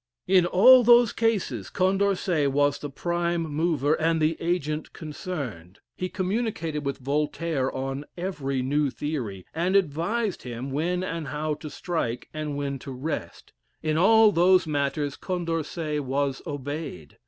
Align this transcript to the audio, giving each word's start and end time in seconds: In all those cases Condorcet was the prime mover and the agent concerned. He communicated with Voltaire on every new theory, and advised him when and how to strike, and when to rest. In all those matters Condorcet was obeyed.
In 0.25 0.47
all 0.47 0.83
those 0.83 1.13
cases 1.13 1.69
Condorcet 1.69 2.51
was 2.51 2.79
the 2.79 2.89
prime 2.89 3.43
mover 3.43 3.93
and 3.93 4.19
the 4.19 4.35
agent 4.39 4.93
concerned. 4.93 5.77
He 5.95 6.09
communicated 6.09 6.83
with 6.83 6.97
Voltaire 6.97 7.71
on 7.71 8.05
every 8.17 8.63
new 8.63 8.89
theory, 8.89 9.45
and 9.53 9.75
advised 9.75 10.41
him 10.41 10.71
when 10.71 11.03
and 11.03 11.27
how 11.27 11.53
to 11.53 11.69
strike, 11.69 12.29
and 12.33 12.57
when 12.57 12.79
to 12.79 12.91
rest. 12.91 13.53
In 13.83 13.95
all 13.95 14.31
those 14.31 14.65
matters 14.65 15.15
Condorcet 15.15 16.03
was 16.03 16.41
obeyed. 16.47 17.19